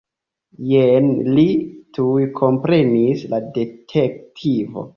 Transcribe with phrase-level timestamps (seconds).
[0.69, 1.43] Jen li,
[1.99, 4.87] tuj komprenis la detektivo.